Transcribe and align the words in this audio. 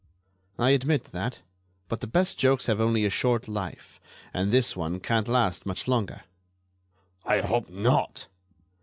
"I 0.57 0.71
admit 0.71 1.09
that; 1.11 1.43
but 1.87 2.01
the 2.01 2.07
best 2.07 2.35
jokes 2.35 2.65
have 2.65 2.81
only 2.81 3.05
a 3.05 3.11
short 3.11 3.47
life, 3.47 4.01
and 4.33 4.49
this 4.51 4.75
one 4.75 4.99
can't 4.99 5.27
last 5.27 5.63
much 5.63 5.87
longer." 5.87 6.23
"I 7.23 7.41
hope 7.41 7.69
not." 7.69 8.25